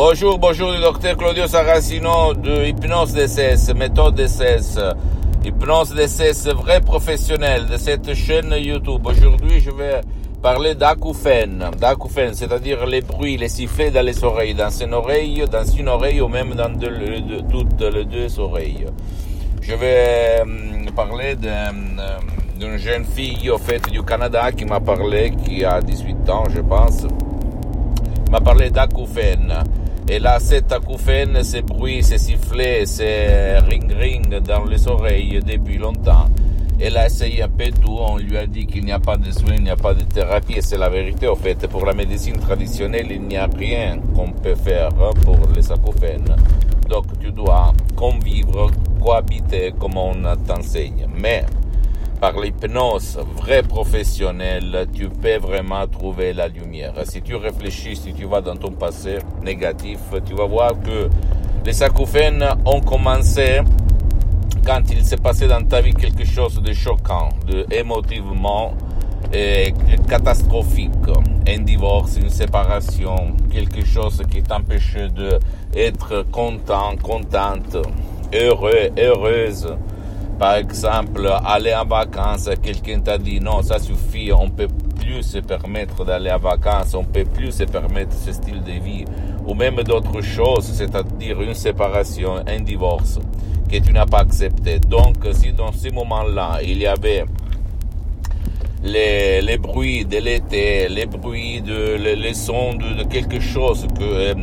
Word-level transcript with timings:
Bonjour, 0.00 0.38
bonjour 0.38 0.72
du 0.72 0.80
docteur 0.80 1.16
Claudio 1.16 1.48
Saracino 1.48 2.32
de 2.32 2.66
Hypnose 2.66 3.14
DCS, 3.14 3.74
méthode 3.74 4.14
DCS. 4.14 4.78
Hypnose 5.44 5.92
DCS, 5.92 6.54
vrai 6.54 6.80
professionnel 6.80 7.66
de 7.66 7.76
cette 7.76 8.14
chaîne 8.14 8.54
YouTube. 8.56 9.04
Aujourd'hui, 9.04 9.58
je 9.58 9.72
vais 9.72 10.02
parler 10.40 10.76
d'acouphène. 10.76 11.64
D'acouphène, 11.80 12.32
c'est-à-dire 12.34 12.86
les 12.86 13.00
bruits, 13.00 13.36
les 13.36 13.48
sifflets 13.48 13.90
dans 13.90 14.06
les 14.06 14.22
oreilles, 14.22 14.54
dans 14.54 14.70
une 14.70 14.94
oreille, 14.94 15.42
dans 15.50 15.64
une 15.64 15.88
oreille 15.88 16.20
ou 16.20 16.28
même 16.28 16.54
dans 16.54 16.72
toutes 17.50 17.82
les 17.82 18.04
deux 18.04 18.38
oreilles. 18.38 18.86
Je 19.60 19.74
vais 19.74 20.44
euh, 20.46 20.90
parler 20.94 21.34
euh, 21.44 21.70
d'une 22.56 22.76
jeune 22.76 23.04
fille 23.04 23.50
au 23.50 23.58
fait 23.58 23.82
du 23.90 24.04
Canada 24.04 24.52
qui 24.52 24.64
m'a 24.64 24.78
parlé, 24.78 25.32
qui 25.44 25.64
a 25.64 25.80
18 25.80 26.30
ans, 26.30 26.44
je 26.54 26.60
pense, 26.60 27.04
m'a 28.30 28.40
parlé 28.40 28.70
d'acouphène. 28.70 29.52
Et 30.10 30.18
là, 30.18 30.40
cet 30.40 30.72
acouphène, 30.72 31.42
ces 31.44 31.60
bruits, 31.60 32.02
ces 32.02 32.16
sifflets, 32.16 32.86
ces 32.86 33.58
ring-ring 33.58 34.40
dans 34.40 34.64
les 34.64 34.88
oreilles 34.88 35.40
depuis 35.46 35.76
longtemps. 35.76 36.26
Elle 36.80 36.96
a 36.96 37.06
essayé 37.06 37.42
un 37.42 37.48
peu 37.48 37.64
tout, 37.64 37.98
on 37.98 38.16
lui 38.16 38.38
a 38.38 38.46
dit 38.46 38.66
qu'il 38.66 38.84
n'y 38.84 38.92
a 38.92 39.00
pas 39.00 39.16
de 39.16 39.30
soins, 39.30 39.56
il 39.56 39.64
n'y 39.64 39.70
a 39.70 39.76
pas 39.76 39.92
de 39.92 40.02
thérapie, 40.02 40.54
et 40.54 40.62
c'est 40.62 40.78
la 40.78 40.88
vérité 40.88 41.28
en 41.28 41.34
fait. 41.34 41.66
Pour 41.66 41.84
la 41.84 41.92
médecine 41.92 42.38
traditionnelle, 42.38 43.08
il 43.10 43.22
n'y 43.22 43.36
a 43.36 43.46
rien 43.46 43.98
qu'on 44.14 44.30
peut 44.30 44.54
faire 44.54 44.88
pour 45.24 45.38
les 45.54 45.70
acouphènes. 45.70 46.36
Donc 46.88 47.04
tu 47.20 47.30
dois 47.30 47.74
convivre, 47.94 48.70
cohabiter 49.04 49.74
comme 49.78 49.98
on 49.98 50.14
t'enseigne. 50.46 51.06
Mais 51.20 51.44
par 52.20 52.38
l'hypnose 52.38 53.18
vraie 53.36 53.62
professionnelle, 53.62 54.86
tu 54.92 55.08
peux 55.08 55.36
vraiment 55.38 55.86
trouver 55.86 56.32
la 56.32 56.48
lumière. 56.48 56.94
Si 57.04 57.22
tu 57.22 57.36
réfléchis, 57.36 57.96
si 57.96 58.12
tu 58.12 58.24
vas 58.24 58.40
dans 58.40 58.56
ton 58.56 58.72
passé 58.72 59.18
négatif, 59.42 60.00
tu 60.26 60.34
vas 60.34 60.46
voir 60.46 60.72
que 60.80 61.08
les 61.64 61.82
acouphènes 61.82 62.44
ont 62.64 62.80
commencé 62.80 63.60
quand 64.64 64.82
il 64.90 65.04
s'est 65.04 65.16
passé 65.16 65.46
dans 65.46 65.64
ta 65.64 65.80
vie 65.80 65.94
quelque 65.94 66.24
chose 66.24 66.60
de 66.60 66.72
choquant, 66.72 67.30
de 67.46 67.66
émotivement 67.70 68.74
et 69.32 69.72
catastrophique, 70.08 70.90
un 71.46 71.58
divorce, 71.58 72.16
une 72.20 72.30
séparation, 72.30 73.36
quelque 73.50 73.84
chose 73.84 74.22
qui 74.30 74.42
t'empêchait 74.42 75.08
d'être 75.08 76.24
content, 76.30 76.96
contente, 77.02 77.76
heureux, 78.34 78.90
heureuse. 78.98 79.76
Par 80.38 80.54
exemple, 80.54 81.28
aller 81.44 81.74
en 81.74 81.84
vacances, 81.84 82.48
quelqu'un 82.62 83.00
t'a 83.00 83.18
dit 83.18 83.40
non, 83.40 83.60
ça 83.62 83.80
suffit, 83.80 84.30
on 84.32 84.48
peut 84.48 84.68
plus 85.00 85.24
se 85.24 85.38
permettre 85.38 86.04
d'aller 86.04 86.30
en 86.30 86.38
vacances, 86.38 86.94
on 86.94 87.02
peut 87.02 87.24
plus 87.24 87.50
se 87.50 87.64
permettre 87.64 88.14
ce 88.14 88.32
style 88.32 88.62
de 88.62 88.72
vie, 88.72 89.04
ou 89.44 89.54
même 89.54 89.82
d'autres 89.82 90.20
choses, 90.20 90.66
c'est-à-dire 90.72 91.42
une 91.42 91.54
séparation, 91.54 92.36
un 92.46 92.60
divorce 92.60 93.18
que 93.68 93.78
tu 93.78 93.92
n'as 93.92 94.06
pas 94.06 94.20
accepté. 94.20 94.78
Donc, 94.78 95.16
si 95.32 95.52
dans 95.52 95.72
ces 95.72 95.90
moments-là, 95.90 96.60
il 96.62 96.78
y 96.78 96.86
avait 96.86 97.24
les, 98.82 99.40
les 99.42 99.58
bruits 99.58 100.04
de 100.04 100.18
l'été, 100.18 100.88
les 100.88 101.06
bruits 101.06 101.60
de 101.60 101.96
les, 101.96 102.34
sons 102.34 102.74
de, 102.74 103.04
quelque 103.04 103.40
chose 103.40 103.86
que, 103.98 104.02
euh, 104.02 104.34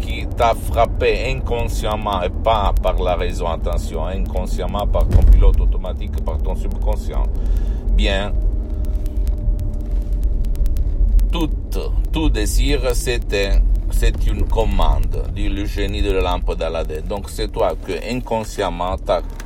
qui 0.00 0.26
t'a 0.36 0.54
frappé 0.54 1.30
inconsciemment 1.30 2.22
et 2.22 2.30
pas 2.30 2.72
par 2.82 3.02
la 3.02 3.16
raison, 3.16 3.46
attention, 3.46 4.06
inconsciemment 4.06 4.86
par 4.86 5.06
ton 5.08 5.22
pilote 5.22 5.60
automatique, 5.60 6.24
par 6.24 6.38
ton 6.38 6.54
subconscient, 6.54 7.24
bien, 7.94 8.32
tout, 11.30 11.50
tout 12.12 12.30
désir, 12.30 12.80
c'était 12.94 13.62
c'est 13.92 14.26
une 14.26 14.44
commande, 14.48 15.24
dit 15.34 15.48
le 15.48 15.64
génie 15.64 16.02
de 16.02 16.12
la 16.12 16.20
lampe 16.20 16.56
d'Aladin. 16.56 17.02
Donc 17.08 17.30
c'est 17.30 17.48
toi 17.48 17.74
que 17.86 17.92
inconsciemment 18.10 18.96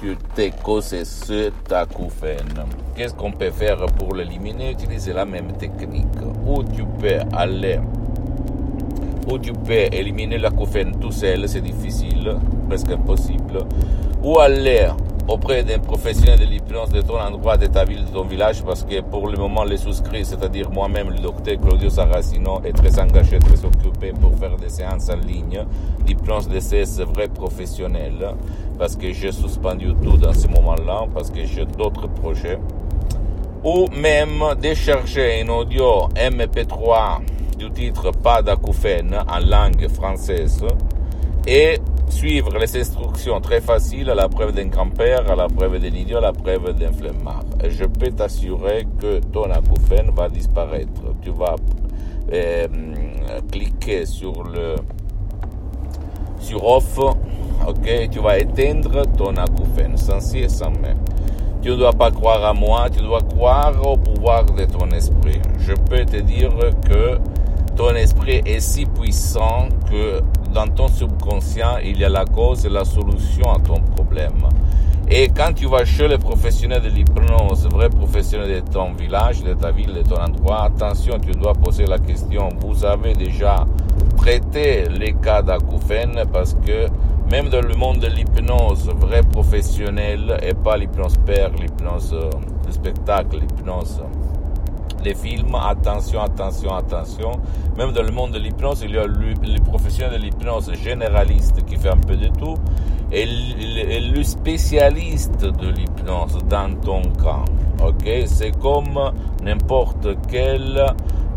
tu 0.01 0.17
t'es 0.35 0.51
causé 0.63 1.05
ce 1.05 1.51
acouphène. 1.71 2.65
Qu'est-ce 2.97 3.15
qu'on 3.15 3.33
peut 3.33 3.51
faire 3.51 3.85
pour 3.99 4.15
l'éliminer? 4.15 4.71
Utiliser 4.71 5.13
la 5.13 5.25
même 5.25 5.53
technique. 5.59 6.07
Ou 6.47 6.63
tu 6.63 6.85
peux 6.99 7.19
aller, 7.37 7.79
ou 9.31 9.39
tu 9.39 9.53
peux 9.53 9.93
éliminer 9.93 10.39
l'acouphène 10.39 10.99
tout 10.99 11.13
seul, 11.13 11.49
c'est 11.49 11.61
difficile, 11.61 12.37
presque 12.69 12.91
impossible. 12.91 13.67
Ou 14.23 14.39
aller 14.39 14.89
auprès 15.29 15.65
d'un 15.65 15.79
professionnel 15.79 16.39
de 16.39 16.45
l'hypnose 16.45 16.91
de 16.91 17.01
ton 17.01 17.19
endroit, 17.19 17.57
de 17.57 17.67
ta 17.67 17.85
ville, 17.85 18.05
de 18.05 18.11
ton 18.11 18.25
village, 18.25 18.63
parce 18.63 18.85
que 18.85 19.01
pour 19.01 19.29
le 19.29 19.37
moment, 19.37 19.65
les 19.65 19.77
souscrits, 19.77 20.25
c'est-à-dire 20.25 20.71
moi-même, 20.71 21.11
le 21.11 21.19
docteur 21.19 21.61
Claudio 21.61 21.91
Saracino, 21.91 22.61
est 22.65 22.73
très 22.73 22.99
engagé, 23.01 23.39
très 23.39 23.65
occupé 23.65 24.13
pour 24.13 24.37
faire 24.39 24.57
des 24.57 24.69
séances 24.69 25.11
en 25.11 25.17
ligne, 25.17 25.65
d'hypnose 26.05 26.49
de 26.49 27.05
vrai 27.05 27.29
professionnel, 27.29 28.35
parce 28.79 28.95
que 28.97 29.13
j'ai 29.13 29.33
suspendu 29.33 29.95
tout 30.03 30.17
dans 30.17 30.33
ce 30.33 30.47
moment-là, 30.49 31.07
parce 31.13 31.31
que 31.31 31.45
j'ai 31.45 31.65
d'autres 31.65 32.09
projets, 32.09 32.59
ou 33.65 33.87
même 33.89 34.45
décharger 34.61 35.43
un 35.43 35.49
audio 35.49 36.09
MP3 36.15 37.21
du 37.59 37.71
titre 37.71 38.13
Pas 38.13 38.43
d'acouphène 38.43 39.17
en 39.27 39.41
langue 39.41 39.89
française, 39.89 40.63
et 41.49 41.79
suivre 42.09 42.57
les 42.59 42.77
instructions 42.77 43.41
très 43.41 43.61
faciles 43.61 44.11
à 44.11 44.15
la 44.15 44.29
preuve 44.29 44.53
d'un 44.53 44.67
grand-père, 44.67 45.31
à 45.31 45.37
la 45.37 45.49
preuve 45.49 45.79
d'un 45.79 45.95
idiot, 45.95 46.19
à 46.19 46.21
la 46.21 46.33
preuve 46.33 46.73
d'un 46.75 46.93
flemmard. 46.93 47.45
Et 47.63 47.71
je 47.71 47.85
peux 47.85 48.11
t'assurer 48.11 48.87
que 49.01 49.19
ton 49.19 49.51
acouphène 49.51 50.11
va 50.15 50.29
disparaître. 50.29 51.03
Tu 51.23 51.31
vas 51.31 51.57
euh, 52.33 52.67
cliquer 53.51 54.07
sur 54.07 54.43
le 54.43 54.77
sur 56.39 56.65
off, 56.65 56.99
ok, 56.99 58.09
tu 58.11 58.21
vas 58.21 58.39
éteindre 58.39 59.03
ton 59.17 59.37
acouphène 59.37 59.97
sans 59.97 60.21
si 60.21 60.39
et 60.39 60.49
sans 60.49 60.71
mais. 60.71 60.95
Tu 61.63 61.71
ne 61.71 61.77
dois 61.77 61.93
pas 61.93 62.13
croire 62.13 62.45
à 62.45 62.53
moi, 62.55 62.89
tu 62.91 63.03
dois 63.03 63.23
croire 63.23 63.75
au 63.85 63.97
pouvoir 63.97 64.45
de 64.45 64.65
ton 64.67 64.89
esprit. 64.91 65.41
Je 65.59 65.73
peux 65.73 66.05
te 66.05 66.19
dire 66.19 66.53
que 66.89 67.19
ton 67.77 67.95
esprit 67.95 68.41
est 68.47 68.61
si 68.61 68.87
puissant 68.87 69.69
que 69.91 70.21
dans 70.53 70.67
ton 70.67 70.89
subconscient, 70.89 71.77
il 71.85 71.99
y 71.99 72.05
a 72.05 72.09
la 72.09 72.25
cause 72.25 72.65
et 72.65 72.71
la 72.71 72.85
solution 72.85 73.53
à 73.53 73.59
ton 73.59 73.81
problème. 73.95 74.49
Et 75.09 75.29
quand 75.29 75.53
tu 75.55 75.67
vas 75.67 75.85
chez 75.85 76.09
le 76.09 76.17
professionnel 76.17 76.83
de 76.83 76.89
l'hypnose, 76.89 77.69
vrai 77.71 77.91
professionnel 77.91 78.63
de 78.63 78.73
ton 78.73 78.93
village, 78.95 79.43
de 79.45 79.53
ta 79.53 79.71
ville, 79.71 79.93
de 79.93 80.03
ton 80.03 80.17
endroit, 80.17 80.65
attention, 80.65 81.19
tu 81.21 81.33
dois 81.33 81.53
poser 81.53 81.85
la 81.85 81.99
question, 81.99 82.49
vous 82.61 82.85
avez 82.85 83.13
déjà 83.13 83.67
traité 84.17 84.89
les 84.89 85.13
cas 85.13 85.43
d'acouphènes 85.43 86.25
parce 86.33 86.55
que 86.55 86.89
même 87.31 87.51
dans 87.51 87.61
le 87.61 87.75
monde 87.75 87.99
de 87.99 88.07
l'hypnose, 88.07 88.89
vrai 88.97 89.21
professionnel 89.23 90.39
et 90.43 90.55
pas 90.55 90.79
l'hypnose 90.79 91.19
père, 91.27 91.51
l'hypnose, 91.51 92.17
le 92.67 92.73
spectacle, 92.73 93.39
l'hypnose 93.39 94.01
les 95.07 95.15
films, 95.15 95.55
attention, 95.55 96.21
attention, 96.21 96.75
attention. 96.75 97.33
Même 97.79 97.93
dans 97.93 98.03
le 98.03 98.11
monde 98.11 98.33
de 98.33 98.39
l'hypnose, 98.41 98.83
il 98.83 98.91
y 98.91 98.99
a 98.99 99.07
le, 99.07 99.61
professionnel 99.61 100.19
de 100.19 100.25
l'hypnose 100.25 100.73
généraliste 100.83 101.65
qui 101.65 101.77
fait 101.77 101.91
un 101.91 101.97
peu 101.97 102.17
de 102.17 102.27
tout 102.29 102.57
et 103.13 103.25
le, 103.25 104.23
spécialiste 104.25 105.43
de 105.45 105.69
l'hypnose 105.69 106.39
dans 106.49 106.75
ton 106.81 107.03
cas. 107.23 107.45
Ok, 107.85 108.11
c'est 108.27 108.59
comme 108.59 108.99
n'importe 109.45 110.09
quelle 110.29 110.85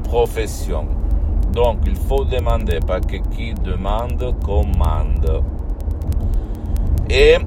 profession. 0.03 0.88
Donc, 1.53 1.78
il 1.86 1.96
faut 1.96 2.25
demander 2.25 2.80
parce 2.86 3.06
que 3.06 3.18
qui 3.36 3.53
demande 3.53 4.34
commande. 4.44 5.44
Et 7.07 7.38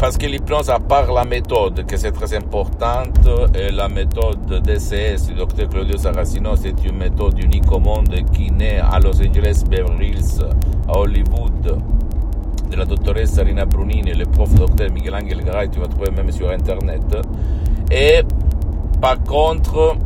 parce 0.00 0.16
que 0.16 0.26
l'hypnose, 0.26 0.70
à 0.70 0.78
part 0.78 1.12
la 1.12 1.24
méthode, 1.24 1.84
que 1.84 1.96
c'est 1.98 2.12
très 2.12 2.32
importante, 2.34 3.28
et 3.54 3.70
la 3.70 3.86
méthode 3.88 4.62
DCS 4.62 5.26
du 5.28 5.34
docteur 5.34 5.68
Claudio 5.68 5.98
Saracino, 5.98 6.56
c'est 6.56 6.74
une 6.86 6.96
méthode 6.96 7.38
unique 7.38 7.70
au 7.70 7.78
monde 7.78 8.14
qui 8.32 8.50
naît 8.50 8.78
à 8.78 8.98
Los 8.98 9.20
Angeles, 9.20 9.62
Beverly 9.68 10.12
Hills, 10.12 10.42
à 10.88 10.98
Hollywood, 10.98 11.78
de 12.70 12.76
la 12.76 12.86
doctoresse 12.86 13.38
Rina 13.38 13.66
Brunini, 13.66 14.14
le 14.14 14.24
prof 14.24 14.54
docteur 14.54 14.90
Miguel 14.90 15.16
Angel 15.16 15.44
Garay, 15.44 15.68
tu 15.68 15.80
vas 15.80 15.88
trouver 15.88 16.10
même 16.10 16.32
sur 16.32 16.50
Internet. 16.50 17.02
Et 17.90 18.22
par 19.02 19.22
contre, 19.22 19.96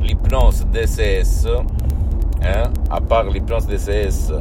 l'hypnose 0.00 0.64
DCS, 0.72 1.46
hein, 2.42 2.70
à 2.90 3.00
part 3.02 3.24
l'hypnose 3.24 3.66
DCS, 3.66 4.32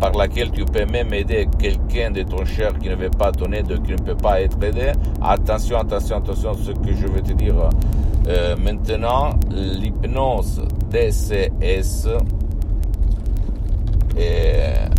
par 0.00 0.12
laquelle 0.12 0.50
tu 0.50 0.64
peux 0.64 0.86
même 0.86 1.12
aider 1.14 1.48
quelqu'un 1.58 2.10
de 2.10 2.22
ton 2.22 2.44
cher 2.44 2.78
qui 2.78 2.88
ne 2.88 2.94
veut 2.94 3.10
pas 3.10 3.32
ton 3.32 3.52
aide, 3.52 3.82
qui 3.82 3.92
ne 3.92 3.98
peut 3.98 4.16
pas 4.16 4.40
être 4.40 4.62
aidé. 4.62 4.92
Attention, 5.22 5.78
attention, 5.78 6.16
attention, 6.16 6.54
ce 6.54 6.72
que 6.72 6.94
je 6.94 7.06
veux 7.06 7.22
te 7.22 7.32
dire 7.32 7.54
euh, 8.28 8.54
maintenant, 8.56 9.30
l'hypnose 9.50 10.62
DCS 10.90 12.06
est, 14.16 14.90